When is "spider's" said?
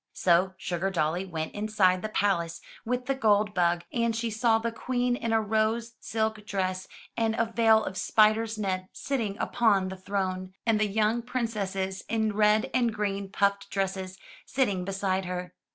7.95-8.57